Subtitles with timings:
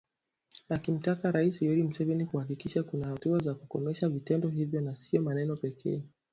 [0.69, 6.03] akimtaka Rais Yoweri Museveni kuhakikisha kuna hatua za kukomesha vitendo hivyo na sio maneno pekee